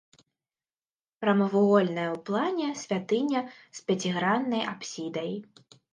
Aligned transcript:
Прамавугольная 1.23 2.07
ў 2.13 2.17
плане 2.29 2.67
святыня 2.85 3.45
з 3.81 3.85
пяціграннай 3.91 4.63
апсідай. 4.73 5.33